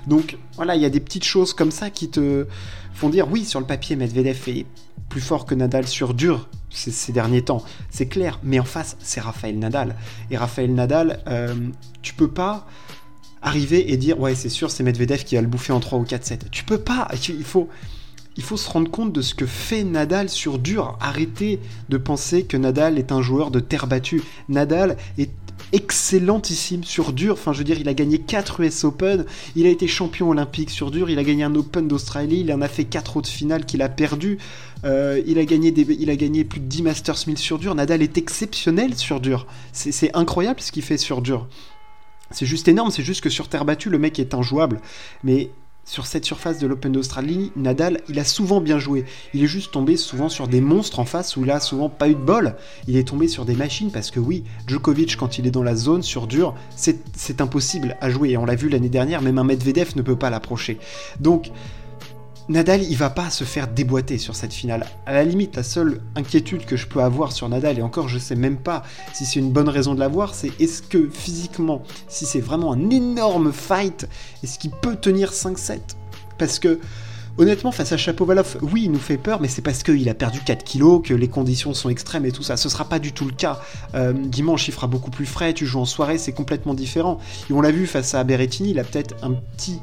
Donc 0.07 0.39
voilà, 0.55 0.77
il 0.77 0.83
y 0.83 0.85
a 0.85 0.89
des 0.89 1.01
petites 1.01 1.25
choses 1.25 1.53
comme 1.53 1.73
ça 1.73 1.91
qui 1.91 2.11
te 2.11 2.47
font 2.93 3.09
dire 3.09 3.27
oui, 3.29 3.45
sur 3.45 3.59
le 3.59 3.67
papier, 3.67 3.97
Medvedev 3.97 4.39
est 4.47 4.67
plus 5.09 5.21
fort 5.21 5.47
que 5.47 5.57
Nadal 5.57 5.89
sur 5.89 6.15
dur 6.15 6.49
ces, 6.71 7.11
derniers 7.11 7.43
temps, 7.43 7.65
c'est 7.91 8.07
clair, 8.07 8.39
mais 8.45 8.61
en 8.61 8.65
face, 8.65 8.97
c'est 9.01 9.21
Raphaël 9.21 9.59
Nadal. 9.59 9.97
Et 10.31 10.37
Raphaël 10.37 10.73
Nadal, 10.73 11.21
euh, 11.27 11.53
tu 12.01 12.15
peux 12.15 12.31
pas 12.31 12.69
arriver 13.43 13.93
et 13.93 13.97
dire 13.97 14.21
ouais, 14.21 14.37
c'est 14.37 14.49
sûr, 14.49 14.71
c'est 14.71 14.85
Medvedev 14.85 15.25
qui 15.25 15.35
va 15.35 15.41
le 15.41 15.49
bouffer 15.49 15.73
en 15.73 15.81
3 15.81 15.99
ou 15.99 16.05
4 16.05 16.25
7. 16.25 16.51
Tu 16.53 16.63
peux 16.63 16.79
pas, 16.79 17.09
il 17.29 17.43
faut 17.43 17.69
il 18.37 18.43
faut 18.43 18.57
se 18.57 18.69
rendre 18.69 18.91
compte 18.91 19.13
de 19.13 19.23
ce 19.23 19.35
que 19.35 19.47
fait 19.47 19.85
Nadal 19.85 20.29
sur 20.29 20.59
dur. 20.59 20.97
Arrêtez 21.01 21.61
de 21.89 21.97
penser 21.97 22.45
que 22.45 22.57
Nadal 22.57 22.99
est 22.99 23.13
un 23.13 23.23
joueur 23.23 23.51
de 23.51 23.61
terre 23.61 23.87
battue. 23.87 24.23
Nadal 24.49 24.97
est 25.19 25.31
excellentissime 25.73 26.85
sur 26.85 27.13
dur. 27.13 27.35
Enfin, 27.35 27.53
je 27.53 27.59
veux 27.59 27.65
dire, 27.65 27.79
il 27.81 27.89
a 27.89 27.95
gagné 27.95 28.19
4 28.19 28.61
US 28.61 28.85
Open, 28.85 29.25
il 29.57 29.67
a 29.67 29.71
été 29.71 29.87
champion 29.87 30.31
olympique 30.31 30.71
sur 30.71 30.91
dur, 30.91 31.11
il 31.11 31.19
a 31.19 31.25
gagné 31.25 31.45
un 31.45 31.55
Open 31.55 31.89
d'Australie, 31.89 32.41
il 32.41 32.53
en 32.53 32.61
a 32.61 32.69
fait 32.69 32.85
4 32.85 33.17
autres 33.17 33.29
finales 33.29 33.65
qu'il 33.65 33.83
a 33.83 33.89
perdu. 33.89 34.39
Euh, 34.85 35.21
il, 35.27 35.39
a 35.39 35.45
gagné 35.45 35.75
il 35.77 36.11
a 36.11 36.17
gagné 36.17 36.45
plus 36.45 36.61
de 36.61 36.67
10 36.67 36.83
Masters 36.83 37.27
1000 37.27 37.39
sur 37.39 37.59
dur. 37.59 37.75
Nadal 37.75 38.03
est 38.03 38.19
exceptionnel 38.19 38.95
sur 38.95 39.21
dur. 39.21 39.47
C'est 39.73 40.15
incroyable 40.15 40.61
ce 40.61 40.73
qu'il 40.73 40.83
fait 40.83 40.99
sur 40.99 41.23
dur. 41.23 41.49
C'est 42.31 42.47
juste 42.47 42.69
énorme, 42.69 42.91
c'est 42.91 43.03
juste 43.03 43.21
que 43.21 43.31
sur 43.31 43.49
terre 43.49 43.65
battue, 43.65 43.91
le 43.91 43.99
mec 43.99 44.19
est 44.19 44.35
injouable. 44.35 44.81
Mais 45.23 45.51
sur 45.85 46.07
cette 46.07 46.25
surface 46.25 46.59
de 46.59 46.67
l'Open 46.67 46.93
d'Australie, 46.93 47.53
Nadal, 47.57 48.01
il 48.09 48.19
a 48.19 48.25
souvent 48.25 48.61
bien 48.61 48.79
joué. 48.79 49.05
Il 49.35 49.43
est 49.45 49.49
juste 49.49 49.73
tombé 49.73 49.97
souvent 49.97 50.29
sur 50.29 50.49
des 50.49 50.61
monstres 50.61 50.99
en 50.99 51.05
face 51.05 51.37
où 51.37 51.45
il 51.45 51.51
a 51.51 51.61
souvent 51.61 51.89
pas 51.89 52.09
eu 52.09 52.15
de 52.15 52.21
bol. 52.21 52.57
Il 52.89 52.97
est 52.97 53.09
tombé 53.09 53.29
sur 53.29 53.45
des 53.45 53.55
machines 53.55 53.91
parce 53.91 54.11
que 54.11 54.21
oui, 54.21 54.45
Djokovic, 54.67 55.17
quand 55.17 55.39
il 55.39 55.47
est 55.47 55.51
dans 55.51 55.63
la 55.63 55.77
zone 55.77 56.03
sur 56.03 56.27
dur, 56.27 56.55
c'est 56.77 57.41
impossible 57.41 57.97
à 58.01 58.11
jouer. 58.11 58.31
Et 58.31 58.37
on 58.37 58.47
l'a 58.47 58.55
vu 58.55 58.69
l'année 58.69 58.89
dernière, 58.89 59.23
même 59.23 59.39
un 59.39 59.45
Medvedev 59.45 59.93
ne 59.97 60.03
peut 60.03 60.17
pas 60.17 60.31
l'approcher. 60.31 60.79
Donc, 61.21 61.51
Nadal, 62.51 62.83
il 62.83 62.97
va 62.97 63.09
pas 63.09 63.31
se 63.31 63.45
faire 63.45 63.69
déboîter 63.69 64.19
sur 64.19 64.37
cette 64.37 64.53
finale. 64.53 64.87
À 65.07 65.15
la 65.15 65.25
limite, 65.25 65.57
la 65.57 65.63
seule 65.63 66.03
inquiétude 66.15 66.67
que 66.67 66.77
je 66.77 66.87
peux 66.87 67.01
avoir 67.01 67.33
sur 67.33 67.49
Nadal, 67.49 67.79
et 67.79 67.83
encore 67.83 68.09
je 68.09 68.19
sais 68.19 68.35
même 68.35 68.59
pas 68.59 68.83
si 69.15 69.25
c'est 69.25 69.41
une 69.41 69.51
bonne 69.51 69.71
raison 69.71 69.95
de 69.95 70.01
l'avoir, 70.01 70.35
c'est 70.35 70.53
est-ce 70.61 70.83
que 70.83 71.09
physiquement, 71.09 71.83
si 72.07 72.27
c'est 72.27 72.41
vraiment 72.41 72.75
un 72.75 72.91
énorme 72.91 73.51
fight, 73.51 74.07
est-ce 74.43 74.59
qu'il 74.59 74.73
peut 74.73 74.97
tenir 74.97 75.33
5-7 75.33 75.79
Parce 76.39 76.59
que 76.59 76.81
Honnêtement, 77.37 77.73
face 77.73 77.91
à 77.91 77.97
Chapovalov, 77.97 78.59
oui, 78.63 78.85
il 78.85 78.93
nous 78.93 78.99
fait 79.01 79.17
peur, 79.17 79.41
mais 79.41 79.49
c'est 79.49 79.61
parce 79.61 79.83
qu'il 79.83 80.09
a 80.09 80.15
perdu 80.15 80.39
4 80.39 80.63
kilos, 80.63 81.03
que 81.03 81.15
les 81.15 81.27
conditions 81.27 81.75
sont 81.75 81.91
extrêmes 81.91 82.25
et 82.27 82.31
tout 82.31 82.45
ça. 82.45 82.57
Ce 82.57 82.69
sera 82.69 82.85
pas 82.85 83.01
du 83.01 83.13
tout 83.13 83.25
le 83.25 83.33
cas. 83.33 83.61
Euh, 83.97 84.13
dimanche, 84.13 84.69
il 84.69 84.73
fera 84.73 84.87
beaucoup 84.87 85.11
plus 85.11 85.27
frais, 85.27 85.53
tu 85.53 85.67
joues 85.67 85.81
en 85.81 85.85
soirée, 85.85 86.17
c'est 86.17 86.31
complètement 86.31 86.75
différent. 86.75 87.19
Et 87.51 87.53
on 87.53 87.61
l'a 87.61 87.73
vu 87.73 87.89
face 87.89 88.15
à 88.15 88.23
Berrettini, 88.23 88.71
il 88.71 88.79
a 88.79 88.85
peut-être 88.85 89.17
un 89.25 89.33
petit 89.33 89.81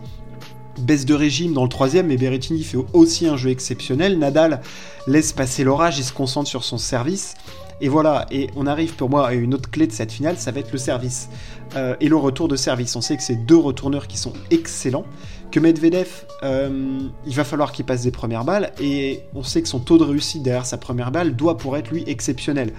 baisse 0.80 1.06
de 1.06 1.14
régime 1.14 1.54
dans 1.54 1.64
le 1.64 1.70
troisième, 1.70 2.08
mais 2.08 2.18
Berrettini 2.18 2.64
fait 2.64 2.78
aussi 2.94 3.28
un 3.28 3.38
jeu 3.38 3.50
exceptionnel. 3.50 4.18
Nadal 4.18 4.62
laisse 5.08 5.34
passer 5.34 5.64
l'orage, 5.64 5.98
il 5.98 6.04
se 6.04 6.14
concentre 6.14 6.50
sur 6.50 6.64
son 6.64 6.78
service. 6.78 7.36
Et 7.82 7.90
voilà, 7.90 8.28
et 8.30 8.50
on 8.56 8.68
arrive 8.68 8.96
pour 8.96 9.10
moi 9.10 9.28
à 9.28 9.34
une 9.34 9.56
autre 9.56 9.70
clé 9.70 9.88
de 9.88 9.92
cette 9.92 10.12
finale, 10.12 10.38
ça 10.38 10.52
va 10.52 10.60
être 10.60 10.72
le 10.72 10.78
service. 10.78 11.30
Euh, 11.76 11.96
et 12.00 12.10
le 12.10 12.16
retour 12.16 12.48
de 12.48 12.56
service. 12.56 12.96
On 12.96 13.02
sait 13.02 13.18
que 13.18 13.24
c'est 13.24 13.46
deux 13.46 13.58
retourneurs 13.58 14.08
qui 14.08 14.18
sont 14.18 14.34
excellents, 14.52 15.06
que 15.52 15.60
Medvedev, 15.60 16.26
euh, 16.44 17.00
il 17.26 17.36
va 17.36 17.44
falloir 17.44 17.72
qu'il 17.72 17.86
passe 17.86 18.04
des 18.04 18.12
premières 18.12 18.46
balles, 18.46 18.72
et 18.80 19.22
on 19.36 19.44
sait 19.44 19.62
que 19.62 19.68
son 19.68 19.80
taux 19.80 19.98
de 19.98 20.04
réussite 20.04 20.44
derrière 20.44 20.66
sa 20.66 20.78
première 20.78 21.12
balle 21.12 21.36
doit 21.36 21.58
pour 21.58 21.78
être 21.78 21.92
lui 21.92 22.04
exceptionnel 22.08 22.72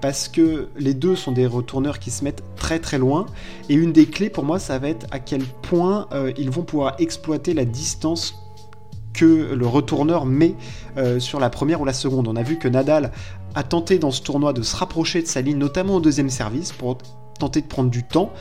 parce 0.00 0.28
que 0.28 0.68
les 0.76 0.94
deux 0.94 1.16
sont 1.16 1.32
des 1.32 1.46
retourneurs 1.46 1.98
qui 1.98 2.10
se 2.10 2.22
mettent 2.22 2.42
très 2.56 2.78
très 2.78 2.98
loin. 2.98 3.26
Et 3.68 3.74
une 3.74 3.92
des 3.92 4.06
clés 4.06 4.30
pour 4.30 4.44
moi, 4.44 4.58
ça 4.58 4.78
va 4.78 4.88
être 4.88 5.06
à 5.10 5.18
quel 5.18 5.42
point 5.42 6.06
euh, 6.12 6.32
ils 6.36 6.50
vont 6.50 6.62
pouvoir 6.62 6.96
exploiter 6.98 7.54
la 7.54 7.64
distance 7.64 8.34
que 9.14 9.54
le 9.54 9.66
retourneur 9.66 10.26
met 10.26 10.54
euh, 10.98 11.18
sur 11.18 11.40
la 11.40 11.48
première 11.48 11.80
ou 11.80 11.84
la 11.84 11.94
seconde. 11.94 12.28
On 12.28 12.36
a 12.36 12.42
vu 12.42 12.58
que 12.58 12.68
Nadal 12.68 13.12
a 13.54 13.62
tenté 13.62 13.98
dans 13.98 14.10
ce 14.10 14.20
tournoi 14.22 14.52
de 14.52 14.62
se 14.62 14.76
rapprocher 14.76 15.22
de 15.22 15.26
sa 15.26 15.40
ligne, 15.40 15.56
notamment 15.56 15.96
au 15.96 16.00
deuxième 16.00 16.28
service, 16.28 16.72
pour 16.72 16.98
tenter 17.38 17.62
de 17.62 17.66
prendre 17.66 17.90
du 17.90 18.02
temps. 18.02 18.32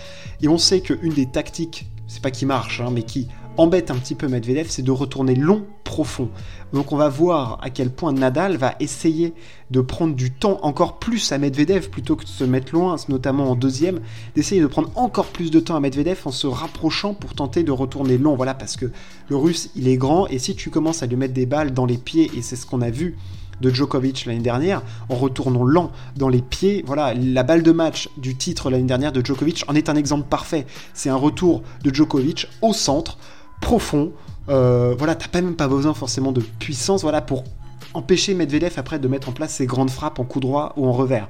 Et 0.41 0.49
on 0.49 0.57
sait 0.57 0.81
qu'une 0.81 1.13
des 1.13 1.27
tactiques, 1.27 1.87
c'est 2.07 2.21
pas 2.21 2.31
qui 2.31 2.45
marche, 2.45 2.81
hein, 2.81 2.89
mais 2.91 3.03
qui 3.03 3.29
embête 3.57 3.91
un 3.91 3.95
petit 3.95 4.15
peu 4.15 4.27
Medvedev, 4.27 4.67
c'est 4.69 4.81
de 4.81 4.91
retourner 4.91 5.35
long, 5.35 5.65
profond. 5.83 6.29
Donc 6.73 6.91
on 6.91 6.97
va 6.97 7.09
voir 7.09 7.59
à 7.61 7.69
quel 7.69 7.89
point 7.89 8.11
Nadal 8.11 8.57
va 8.57 8.75
essayer 8.79 9.33
de 9.71 9.81
prendre 9.81 10.15
du 10.15 10.31
temps 10.31 10.59
encore 10.63 10.99
plus 10.99 11.31
à 11.31 11.37
Medvedev 11.37 11.89
plutôt 11.89 12.15
que 12.15 12.23
de 12.23 12.29
se 12.29 12.43
mettre 12.43 12.73
loin, 12.73 12.95
notamment 13.09 13.51
en 13.51 13.55
deuxième, 13.55 13.99
d'essayer 14.35 14.61
de 14.61 14.67
prendre 14.67 14.91
encore 14.95 15.27
plus 15.27 15.51
de 15.51 15.59
temps 15.59 15.75
à 15.75 15.79
Medvedev 15.79 16.21
en 16.25 16.31
se 16.31 16.47
rapprochant 16.47 17.13
pour 17.13 17.33
tenter 17.33 17.63
de 17.63 17.71
retourner 17.71 18.17
long. 18.17 18.35
Voilà, 18.35 18.53
parce 18.53 18.75
que 18.75 18.91
le 19.29 19.35
russe, 19.35 19.69
il 19.75 19.87
est 19.87 19.97
grand 19.97 20.27
et 20.27 20.39
si 20.39 20.55
tu 20.55 20.69
commences 20.69 21.03
à 21.03 21.05
lui 21.05 21.15
mettre 21.15 21.33
des 21.33 21.45
balles 21.45 21.73
dans 21.73 21.85
les 21.85 21.97
pieds, 21.97 22.31
et 22.35 22.41
c'est 22.41 22.55
ce 22.55 22.65
qu'on 22.65 22.81
a 22.81 22.89
vu 22.89 23.15
de 23.61 23.69
Djokovic 23.69 24.25
l'année 24.25 24.41
dernière, 24.41 24.81
en 25.09 25.15
retournant 25.15 25.63
lent 25.63 25.91
dans 26.15 26.29
les 26.29 26.41
pieds. 26.41 26.83
Voilà, 26.85 27.13
la 27.13 27.43
balle 27.43 27.63
de 27.63 27.71
match 27.71 28.09
du 28.17 28.35
titre 28.35 28.69
l'année 28.69 28.83
dernière 28.83 29.11
de 29.11 29.25
Djokovic 29.25 29.63
en 29.67 29.75
est 29.75 29.89
un 29.89 29.95
exemple 29.95 30.27
parfait. 30.29 30.65
C'est 30.93 31.09
un 31.09 31.15
retour 31.15 31.63
de 31.83 31.93
Djokovic 31.93 32.47
au 32.61 32.73
centre, 32.73 33.17
profond. 33.61 34.11
Euh, 34.49 34.95
voilà, 34.97 35.15
t'as 35.15 35.27
pas 35.27 35.41
même 35.41 35.55
pas 35.55 35.67
besoin 35.67 35.93
forcément 35.93 36.31
de 36.31 36.41
puissance, 36.41 37.01
voilà, 37.01 37.21
pour 37.21 37.43
empêcher 37.93 38.33
Medvedev 38.33 38.73
après 38.77 38.99
de 38.99 39.07
mettre 39.07 39.29
en 39.29 39.31
place 39.31 39.53
ses 39.53 39.65
grandes 39.65 39.89
frappes 39.89 40.19
en 40.19 40.23
coup 40.23 40.39
droit 40.39 40.73
ou 40.75 40.85
en 40.85 40.91
revers. 40.91 41.27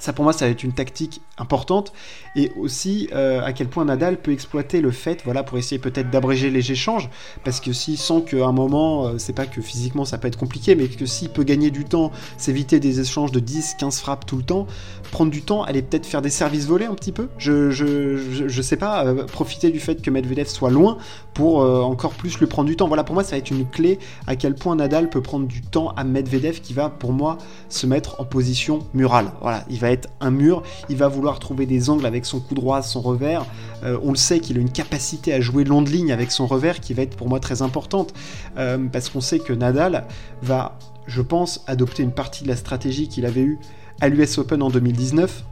Ça 0.00 0.14
pour 0.14 0.24
moi 0.24 0.32
ça 0.32 0.46
va 0.46 0.50
être 0.50 0.64
une 0.64 0.72
tactique 0.72 1.20
importante 1.36 1.92
et 2.34 2.50
aussi 2.58 3.08
euh, 3.12 3.42
à 3.44 3.52
quel 3.52 3.68
point 3.68 3.84
Nadal 3.84 4.16
peut 4.16 4.32
exploiter 4.32 4.80
le 4.80 4.90
fait 4.90 5.22
voilà 5.24 5.42
pour 5.42 5.58
essayer 5.58 5.78
peut-être 5.78 6.10
d'abréger 6.10 6.50
les 6.50 6.72
échanges 6.72 7.10
parce 7.44 7.60
que 7.60 7.72
s'il 7.72 7.98
sent 7.98 8.24
qu'à 8.26 8.46
un 8.46 8.52
moment 8.52 9.06
euh, 9.06 9.18
c'est 9.18 9.34
pas 9.34 9.44
que 9.44 9.60
physiquement 9.60 10.06
ça 10.06 10.16
peut 10.16 10.26
être 10.26 10.38
compliqué 10.38 10.74
mais 10.74 10.88
que 10.88 11.04
s'il 11.04 11.28
peut 11.28 11.44
gagner 11.44 11.70
du 11.70 11.84
temps, 11.84 12.12
s'éviter 12.38 12.80
des 12.80 12.98
échanges 13.00 13.30
de 13.30 13.40
10 13.40 13.76
15 13.78 14.00
frappes 14.00 14.24
tout 14.24 14.38
le 14.38 14.42
temps, 14.42 14.66
prendre 15.10 15.30
du 15.30 15.42
temps, 15.42 15.62
aller 15.64 15.82
peut-être 15.82 16.06
faire 16.06 16.22
des 16.22 16.30
services 16.30 16.66
volés 16.66 16.86
un 16.86 16.94
petit 16.94 17.12
peu. 17.12 17.28
Je 17.36 17.70
je, 17.70 18.48
je, 18.48 18.62
sais 18.62 18.76
pas 18.76 19.04
euh, 19.04 19.24
profiter 19.26 19.70
du 19.70 19.80
fait 19.80 20.00
que 20.00 20.10
Medvedev 20.10 20.46
soit 20.46 20.70
loin 20.70 20.96
pour 21.34 21.58
encore 21.60 22.12
plus 22.12 22.38
lui 22.38 22.46
prendre 22.46 22.68
du 22.68 22.76
temps. 22.76 22.88
Voilà 22.88 23.04
pour 23.04 23.14
moi 23.14 23.22
ça 23.22 23.32
va 23.32 23.36
être 23.36 23.50
une 23.50 23.68
clé 23.68 23.98
à 24.26 24.36
quel 24.36 24.54
point 24.54 24.76
Nadal 24.76 25.10
peut 25.10 25.22
prendre 25.22 25.46
du 25.46 25.60
temps 25.60 25.90
à 25.96 26.04
Medvedev 26.04 26.60
qui 26.60 26.72
va 26.72 26.88
pour 26.88 27.12
moi 27.12 27.38
se 27.68 27.86
mettre 27.86 28.20
en 28.20 28.24
position 28.24 28.80
murale. 28.94 29.32
Voilà, 29.40 29.64
il 29.68 29.78
va 29.78 29.89
être 29.92 30.08
un 30.20 30.30
mur, 30.30 30.62
il 30.88 30.96
va 30.96 31.08
vouloir 31.08 31.38
trouver 31.38 31.66
des 31.66 31.90
angles 31.90 32.06
avec 32.06 32.24
son 32.26 32.40
coup 32.40 32.54
droit, 32.54 32.82
son 32.82 33.00
revers. 33.00 33.44
Euh, 33.84 33.98
on 34.02 34.10
le 34.10 34.16
sait 34.16 34.40
qu'il 34.40 34.58
a 34.58 34.60
une 34.60 34.70
capacité 34.70 35.32
à 35.32 35.40
jouer 35.40 35.64
long 35.64 35.82
de 35.82 35.90
ligne 35.90 36.12
avec 36.12 36.30
son 36.30 36.46
revers 36.46 36.80
qui 36.80 36.94
va 36.94 37.02
être 37.02 37.16
pour 37.16 37.28
moi 37.28 37.40
très 37.40 37.62
importante, 37.62 38.12
euh, 38.58 38.78
parce 38.92 39.08
qu'on 39.08 39.20
sait 39.20 39.38
que 39.38 39.52
Nadal 39.52 40.06
va, 40.42 40.78
je 41.06 41.22
pense, 41.22 41.64
adopter 41.66 42.02
une 42.02 42.12
partie 42.12 42.44
de 42.44 42.48
la 42.48 42.56
stratégie 42.56 43.08
qu'il 43.08 43.26
avait 43.26 43.42
eue 43.42 43.58
à 44.00 44.08
l'US 44.08 44.38
Open 44.38 44.62
en 44.62 44.70
2019, 44.70 45.44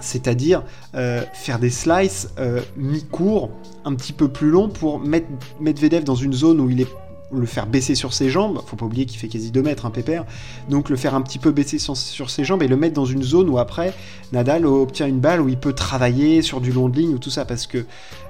c'est-à-dire 0.00 0.62
euh, 0.94 1.22
faire 1.32 1.58
des 1.58 1.70
slices 1.70 2.28
mi-courts, 2.76 3.50
un 3.84 3.94
petit 3.94 4.12
peu 4.12 4.28
plus 4.28 4.50
longs 4.50 4.68
pour 4.68 5.00
mettre 5.00 5.26
Medvedev 5.60 6.04
dans 6.04 6.14
une 6.14 6.32
zone 6.32 6.60
où 6.60 6.70
il 6.70 6.80
est 6.80 6.88
le 7.32 7.46
faire 7.46 7.66
baisser 7.66 7.94
sur 7.94 8.12
ses 8.12 8.30
jambes, 8.30 8.60
faut 8.66 8.76
pas 8.76 8.86
oublier 8.86 9.04
qu'il 9.04 9.18
fait 9.18 9.28
quasi 9.28 9.50
2 9.50 9.62
mètres 9.62 9.86
un 9.86 9.90
pépère, 9.90 10.24
donc 10.68 10.88
le 10.90 10.96
faire 10.96 11.14
un 11.14 11.22
petit 11.22 11.38
peu 11.38 11.50
baisser 11.50 11.78
sur, 11.78 11.96
ses 12.30 12.44
jambes 12.44 12.62
et 12.62 12.68
le 12.68 12.76
mettre 12.76 12.94
dans 12.94 13.04
une 13.04 13.22
zone 13.22 13.48
où 13.48 13.58
après 13.58 13.92
Nadal 14.32 14.66
obtient 14.66 15.06
une 15.06 15.18
balle 15.18 15.40
où 15.40 15.48
il 15.48 15.56
peut 15.56 15.72
travailler 15.72 16.42
sur 16.42 16.60
du 16.60 16.72
long 16.72 16.88
de 16.88 16.96
ligne 16.96 17.14
ou 17.14 17.18
tout 17.18 17.30
ça, 17.30 17.44
parce 17.44 17.66
que 17.66 17.84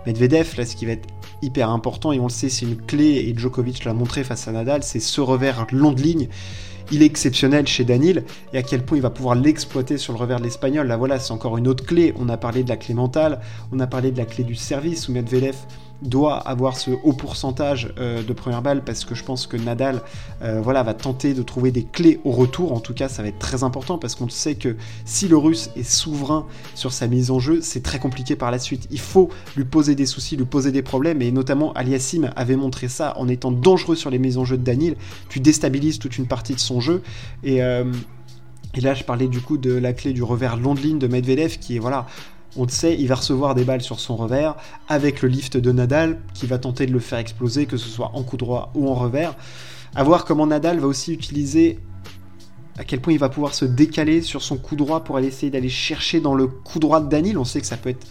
Medvedev, 0.06 0.54
là 0.56 0.64
ce 0.64 0.76
qui 0.76 0.86
va 0.86 0.92
être 0.92 1.08
hyper 1.42 1.70
important, 1.70 2.12
et 2.12 2.20
on 2.20 2.24
le 2.24 2.30
sait 2.30 2.48
c'est 2.48 2.64
une 2.64 2.76
clé, 2.76 3.26
et 3.28 3.34
Djokovic 3.36 3.84
l'a 3.84 3.92
montré 3.92 4.24
face 4.24 4.48
à 4.48 4.52
Nadal, 4.52 4.82
c'est 4.82 5.00
ce 5.00 5.20
revers 5.20 5.66
long 5.72 5.92
de 5.92 6.00
ligne, 6.00 6.28
il 6.90 7.02
est 7.02 7.06
exceptionnel 7.06 7.66
chez 7.66 7.84
Danil, 7.84 8.24
et 8.54 8.58
à 8.58 8.62
quel 8.62 8.82
point 8.82 8.96
il 8.96 9.02
va 9.02 9.10
pouvoir 9.10 9.34
l'exploiter 9.34 9.98
sur 9.98 10.14
le 10.14 10.18
revers 10.18 10.38
de 10.38 10.44
l'espagnol, 10.44 10.86
là 10.86 10.96
voilà 10.96 11.18
c'est 11.18 11.32
encore 11.32 11.58
une 11.58 11.68
autre 11.68 11.84
clé, 11.84 12.14
on 12.16 12.30
a 12.30 12.38
parlé 12.38 12.62
de 12.62 12.68
la 12.70 12.76
clé 12.76 12.94
mentale, 12.94 13.40
on 13.72 13.80
a 13.80 13.86
parlé 13.86 14.10
de 14.10 14.16
la 14.16 14.24
clé 14.24 14.42
du 14.42 14.54
service 14.54 15.08
où 15.08 15.12
Medvedev 15.12 15.56
doit 16.02 16.36
avoir 16.36 16.76
ce 16.76 16.90
haut 16.90 17.12
pourcentage 17.12 17.92
euh, 17.98 18.22
de 18.22 18.32
première 18.32 18.62
balle 18.62 18.84
parce 18.84 19.04
que 19.04 19.14
je 19.14 19.24
pense 19.24 19.46
que 19.46 19.56
Nadal 19.56 20.02
euh, 20.42 20.60
va 20.60 20.94
tenter 20.94 21.34
de 21.34 21.42
trouver 21.42 21.70
des 21.70 21.84
clés 21.84 22.20
au 22.24 22.30
retour. 22.30 22.72
En 22.72 22.80
tout 22.80 22.94
cas, 22.94 23.08
ça 23.08 23.22
va 23.22 23.28
être 23.28 23.38
très 23.38 23.64
important 23.64 23.98
parce 23.98 24.14
qu'on 24.14 24.28
sait 24.28 24.54
que 24.54 24.76
si 25.04 25.28
le 25.28 25.36
russe 25.36 25.70
est 25.76 25.88
souverain 25.88 26.46
sur 26.74 26.92
sa 26.92 27.06
mise 27.06 27.30
en 27.30 27.38
jeu, 27.38 27.60
c'est 27.62 27.82
très 27.82 27.98
compliqué 27.98 28.36
par 28.36 28.50
la 28.50 28.58
suite. 28.58 28.86
Il 28.90 29.00
faut 29.00 29.30
lui 29.56 29.64
poser 29.64 29.94
des 29.94 30.06
soucis, 30.06 30.36
lui 30.36 30.44
poser 30.44 30.72
des 30.72 30.82
problèmes 30.82 31.22
et 31.22 31.30
notamment 31.32 31.72
Aliassim 31.72 32.30
avait 32.36 32.56
montré 32.56 32.88
ça 32.88 33.14
en 33.18 33.28
étant 33.28 33.50
dangereux 33.50 33.96
sur 33.96 34.10
les 34.10 34.18
mises 34.18 34.38
en 34.38 34.44
jeu 34.44 34.56
de 34.56 34.62
Danil. 34.62 34.96
Tu 35.28 35.40
déstabilises 35.40 35.98
toute 35.98 36.18
une 36.18 36.26
partie 36.26 36.54
de 36.54 36.60
son 36.60 36.80
jeu 36.80 37.02
et. 37.42 37.62
Euh, 37.62 37.84
et 38.76 38.80
là, 38.82 38.92
je 38.92 39.04
parlais 39.04 39.26
du 39.26 39.40
coup 39.40 39.56
de 39.56 39.72
la 39.72 39.94
clé 39.94 40.12
du 40.12 40.22
revers 40.22 40.58
long 40.58 40.74
de 40.74 40.80
ligne 40.80 40.98
de 40.98 41.06
Medvedev, 41.06 41.58
qui 41.58 41.76
est 41.76 41.78
voilà, 41.78 42.06
on 42.56 42.64
le 42.64 42.70
sait, 42.70 42.96
il 42.98 43.08
va 43.08 43.16
recevoir 43.16 43.54
des 43.54 43.64
balles 43.64 43.82
sur 43.82 44.00
son 44.00 44.16
revers 44.16 44.56
avec 44.88 45.22
le 45.22 45.28
lift 45.28 45.56
de 45.56 45.72
Nadal 45.72 46.20
qui 46.34 46.46
va 46.46 46.58
tenter 46.58 46.86
de 46.86 46.92
le 46.92 47.00
faire 47.00 47.18
exploser, 47.18 47.66
que 47.66 47.76
ce 47.76 47.88
soit 47.88 48.10
en 48.14 48.22
coup 48.22 48.36
droit 48.36 48.70
ou 48.74 48.88
en 48.88 48.94
revers. 48.94 49.34
À 49.94 50.02
voir 50.04 50.24
comment 50.24 50.46
Nadal 50.46 50.78
va 50.78 50.86
aussi 50.86 51.12
utiliser 51.12 51.78
à 52.78 52.84
quel 52.84 53.00
point 53.00 53.12
il 53.12 53.18
va 53.18 53.28
pouvoir 53.28 53.54
se 53.54 53.64
décaler 53.64 54.22
sur 54.22 54.42
son 54.42 54.56
coup 54.56 54.76
droit 54.76 55.04
pour 55.04 55.16
aller 55.16 55.28
essayer 55.28 55.50
d'aller 55.50 55.68
chercher 55.68 56.20
dans 56.20 56.34
le 56.34 56.46
coup 56.46 56.78
droit 56.78 57.00
de 57.00 57.08
Danil. 57.08 57.38
On 57.38 57.44
sait 57.44 57.60
que 57.60 57.66
ça 57.66 57.76
peut 57.76 57.90
être. 57.90 58.06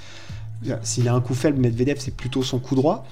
S'il 0.81 1.07
a 1.07 1.13
un 1.13 1.21
coup 1.21 1.35
faible, 1.35 1.59
Medvedev, 1.59 1.97
c'est 1.99 2.15
plutôt 2.15 2.41
son 2.41 2.59
coup 2.59 2.75
droit. 2.75 3.05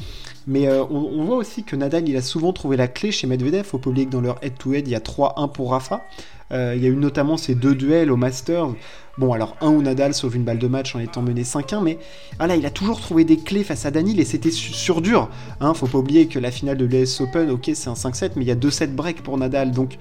Mais 0.46 0.68
euh, 0.68 0.84
on, 0.90 1.24
voit 1.24 1.38
aussi 1.38 1.64
que 1.64 1.76
Nadal, 1.76 2.08
il 2.08 2.18
a 2.18 2.22
souvent 2.22 2.52
trouvé 2.54 2.76
la 2.76 2.88
clé 2.88 3.12
chez 3.12 3.28
Medvedev. 3.28 3.68
Oublier 3.74 4.06
que 4.06 4.12
dans 4.12 4.22
leur 4.22 4.44
head-to-head, 4.44 4.88
il 4.88 4.92
y 4.92 4.96
a 4.96 5.00
3-1 5.00 5.52
pour 5.52 5.72
Rafa. 5.72 6.06
Euh, 6.52 6.74
il 6.76 6.84
y 6.84 6.86
a 6.86 6.90
eu 6.90 6.96
notamment 6.96 7.38
ces 7.38 7.56
deux 7.56 7.76
duels 7.76 8.12
au 8.12 8.18
Masters. 8.18 8.70
Bon, 9.18 9.32
alors 9.32 9.56
un 9.62 9.70
où 9.70 9.82
Nadal 9.82 10.14
sauve 10.14 10.36
une 10.36 10.44
balle 10.44 10.58
de 10.58 10.68
match 10.68 10.96
en 10.96 11.00
étant 11.00 11.22
mené 11.22 11.44
5-1, 11.44 11.84
mais 11.84 12.00
voilà, 12.40 12.56
il 12.56 12.66
a 12.66 12.72
toujours 12.72 13.00
trouvé 13.00 13.24
des 13.26 13.38
clés 13.38 13.64
face 13.64 13.86
à 13.86 13.92
Danil 13.92 14.20
et 14.20 14.26
c'était 14.26 14.52
sur 14.52 15.02
dur. 15.02 15.30
Hein, 15.62 15.74
faut 15.76 15.88
pas 15.88 16.00
oublier 16.00 16.28
que 16.28 16.40
la 16.40 16.50
finale 16.50 16.78
de 16.78 16.86
l'US 16.86 17.22
Open, 17.22 17.52
ok, 17.52 17.72
c'est 17.76 17.90
un 17.90 17.94
5-7, 17.94 18.32
mais 18.36 18.44
il 18.44 18.48
y 18.48 18.52
a 18.52 18.56
2-7 18.56 18.88
breaks 18.88 19.22
pour 19.22 19.38
Nadal. 19.38 19.72
Donc 19.72 19.98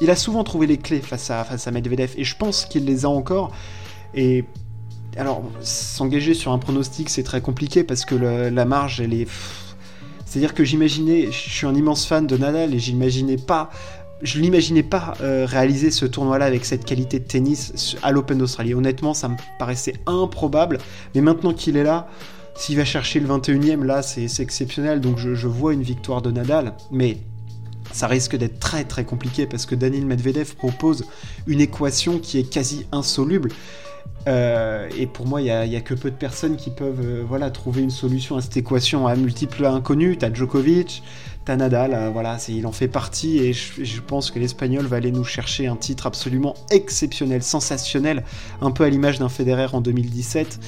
il 0.00 0.10
a 0.10 0.16
souvent 0.16 0.44
trouvé 0.44 0.66
les 0.66 0.78
clés 0.78 1.00
face 1.00 1.30
à, 1.30 1.44
face 1.44 1.66
à 1.66 1.70
Medvedev 1.70 2.14
et 2.16 2.24
je 2.24 2.36
pense 2.36 2.66
qu'il 2.66 2.84
les 2.84 3.04
a 3.04 3.08
encore. 3.08 3.52
Et 4.14 4.44
alors, 5.16 5.42
s'engager 5.60 6.34
sur 6.34 6.52
un 6.52 6.58
pronostic, 6.58 7.08
c'est 7.08 7.22
très 7.22 7.40
compliqué 7.40 7.84
parce 7.84 8.04
que 8.04 8.14
la 8.14 8.64
marge, 8.64 9.00
elle 9.00 9.14
est. 9.14 9.28
C'est-à-dire 10.36 10.52
que 10.52 10.64
j'imaginais, 10.64 11.32
je 11.32 11.48
suis 11.48 11.66
un 11.66 11.74
immense 11.74 12.04
fan 12.04 12.26
de 12.26 12.36
Nadal 12.36 12.74
et 12.74 12.78
j'imaginais 12.78 13.38
pas 13.38 13.70
je 14.20 14.38
l'imaginais 14.38 14.82
pas 14.82 15.14
euh, 15.22 15.46
réaliser 15.48 15.90
ce 15.90 16.04
tournoi-là 16.04 16.44
avec 16.44 16.66
cette 16.66 16.84
qualité 16.84 17.18
de 17.20 17.24
tennis 17.24 17.96
à 18.02 18.12
l'Open 18.12 18.36
d'Australie. 18.36 18.74
Honnêtement, 18.74 19.14
ça 19.14 19.28
me 19.28 19.36
paraissait 19.58 19.94
improbable. 20.06 20.76
Mais 21.14 21.22
maintenant 21.22 21.54
qu'il 21.54 21.78
est 21.78 21.84
là, 21.84 22.06
s'il 22.54 22.76
va 22.76 22.84
chercher 22.84 23.18
le 23.18 23.28
21e, 23.28 23.82
là, 23.82 24.02
c'est 24.02 24.28
exceptionnel. 24.40 25.00
Donc 25.00 25.16
je, 25.16 25.46
vois 25.46 25.72
une 25.72 25.82
victoire 25.82 26.20
de 26.20 26.30
Nadal. 26.30 26.74
Mais 26.90 27.16
ça 27.92 28.06
risque 28.06 28.36
d'être 28.36 28.60
très 28.60 28.84
très 28.84 29.06
compliqué 29.06 29.46
parce 29.46 29.64
que 29.64 29.74
Daniel 29.74 30.04
Medvedev 30.04 30.54
propose 30.54 31.06
une 31.46 31.62
équation 31.62 32.18
qui 32.18 32.38
est 32.38 32.50
quasi 32.50 32.84
insoluble. 32.92 33.52
Euh, 34.26 34.88
et 34.98 35.06
pour 35.06 35.26
moi, 35.26 35.40
il 35.40 35.44
n'y 35.44 35.76
a, 35.76 35.80
que 35.80 35.94
peu 35.94 36.10
de 36.10 36.16
personnes 36.16 36.56
qui 36.56 36.70
peuvent 36.70 37.00
euh, 37.00 37.24
voilà, 37.26 37.50
trouver 37.50 37.82
une 37.82 37.90
solution 37.90 38.36
à 38.36 38.40
cette 38.40 38.56
équation 38.56 39.06
à 39.06 39.14
multiples 39.14 39.64
inconnus. 39.64 40.16
T'as 40.18 40.32
Djokovic, 40.32 41.02
t'as 41.44 41.56
Nadal, 41.56 41.94
euh, 41.94 42.10
voilà, 42.12 42.36
il 42.48 42.66
en 42.66 42.72
fait 42.72 42.88
partie 42.88 43.38
et 43.38 43.52
je, 43.52 44.00
pense 44.00 44.32
que 44.32 44.40
l'Espagnol 44.40 44.84
va 44.86 44.96
aller 44.96 45.12
nous 45.12 45.24
chercher 45.24 45.68
un 45.68 45.76
titre 45.76 46.06
absolument 46.06 46.54
exceptionnel, 46.70 47.42
sensationnel, 47.42 48.24
un 48.60 48.72
peu 48.72 48.84
à 48.84 48.88
l'image 48.88 49.20
d'un 49.20 49.28
Federer 49.28 49.68
en 49.72 49.80
2017. 49.80 50.58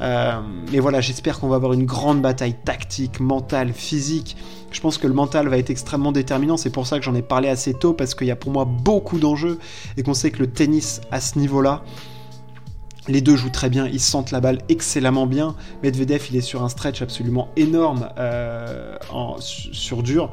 mais 0.00 0.78
voilà, 0.78 1.00
j'espère 1.00 1.40
qu'on 1.40 1.48
va 1.48 1.56
avoir 1.56 1.72
une 1.72 1.86
grande 1.86 2.20
bataille 2.20 2.56
tactique, 2.62 3.20
mentale, 3.20 3.72
physique. 3.72 4.36
Je 4.70 4.80
pense 4.82 4.98
que 4.98 5.06
le 5.06 5.14
mental 5.14 5.48
va 5.48 5.56
être 5.56 5.70
extrêmement 5.70 6.12
déterminant, 6.12 6.58
c'est 6.58 6.68
pour 6.68 6.86
ça 6.86 6.98
que 6.98 7.04
j'en 7.06 7.14
ai 7.14 7.22
parlé 7.22 7.48
assez 7.48 7.72
tôt, 7.72 7.94
parce 7.94 8.14
qu'il 8.14 8.26
y 8.26 8.30
a 8.30 8.36
pour 8.36 8.52
moi 8.52 8.66
beaucoup 8.66 9.18
d'enjeux 9.18 9.58
et 9.96 10.02
qu'on 10.02 10.12
sait 10.12 10.30
que 10.30 10.40
le 10.40 10.50
tennis 10.50 11.00
à 11.10 11.22
ce 11.22 11.38
niveau-là, 11.38 11.82
les 13.08 13.20
deux 13.20 13.36
jouent 13.36 13.50
très 13.50 13.70
bien, 13.70 13.86
ils 13.86 14.00
sentent 14.00 14.30
la 14.30 14.40
balle 14.40 14.58
excellemment 14.68 15.26
bien. 15.26 15.56
Medvedev, 15.82 16.26
il 16.30 16.36
est 16.36 16.42
sur 16.42 16.62
un 16.62 16.68
stretch 16.68 17.02
absolument 17.02 17.48
énorme 17.56 18.08
euh, 18.18 18.96
sur 19.40 20.02
dur. 20.02 20.30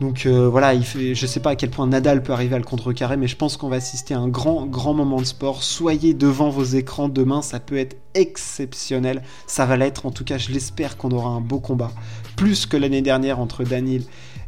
Donc 0.00 0.26
euh, 0.26 0.48
voilà, 0.48 0.80
je 0.80 1.26
sais 1.26 1.40
pas 1.40 1.50
à 1.50 1.56
quel 1.56 1.70
point 1.70 1.86
Nadal 1.86 2.22
peut 2.22 2.32
arriver 2.32 2.54
à 2.54 2.58
le 2.58 2.64
contrecarrer, 2.64 3.16
mais 3.16 3.26
je 3.26 3.36
pense 3.36 3.56
qu'on 3.56 3.68
va 3.68 3.76
assister 3.76 4.14
à 4.14 4.18
un 4.20 4.28
grand, 4.28 4.66
grand 4.66 4.94
moment 4.94 5.18
de 5.18 5.24
sport. 5.24 5.64
Soyez 5.64 6.14
devant 6.14 6.50
vos 6.50 6.64
écrans 6.64 7.08
demain, 7.08 7.42
ça 7.42 7.58
peut 7.58 7.76
être 7.76 7.96
exceptionnel. 8.14 9.22
Ça 9.48 9.66
va 9.66 9.76
l'être, 9.76 10.06
en 10.06 10.12
tout 10.12 10.24
cas, 10.24 10.38
je 10.38 10.52
l'espère 10.52 10.96
qu'on 10.96 11.10
aura 11.10 11.30
un 11.30 11.40
beau 11.40 11.58
combat. 11.58 11.90
Plus 12.36 12.66
que 12.66 12.76
l'année 12.76 13.02
dernière 13.02 13.40
entre 13.40 13.64
Danil 13.64 14.04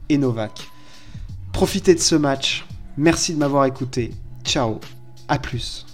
et 0.09 0.19
Novak. 0.19 0.69
Profitez 1.53 1.95
de 1.95 2.01
ce 2.01 2.15
match. 2.15 2.65
Merci 2.97 3.35
de 3.35 3.39
m'avoir 3.39 3.65
écouté. 3.65 4.13
Ciao. 4.45 4.79
À 5.27 5.39
plus. 5.39 5.90